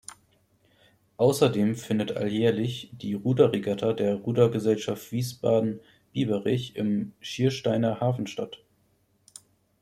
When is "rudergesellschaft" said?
4.15-5.11